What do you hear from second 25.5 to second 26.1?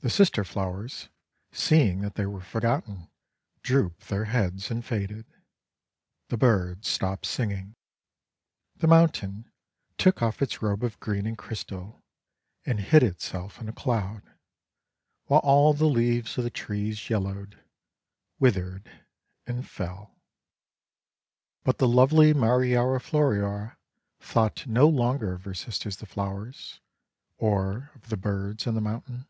sisters the